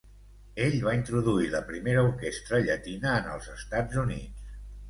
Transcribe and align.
Ell 0.67 0.77
va 0.85 0.93
introduir 0.99 1.51
la 1.57 1.61
primera 1.67 2.05
orquestra 2.07 2.63
llatina 2.65 3.15
en 3.21 3.31
els 3.35 3.55
Estats 3.61 4.01
Units. 4.09 4.53